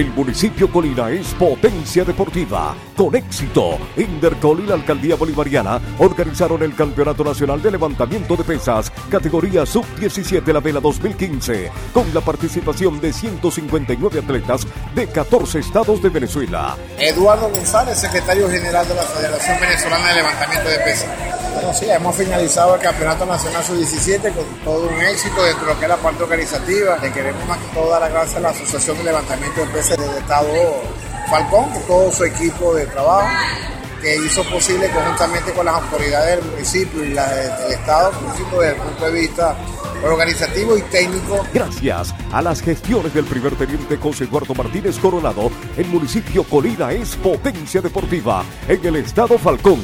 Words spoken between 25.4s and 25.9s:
dentro de lo que es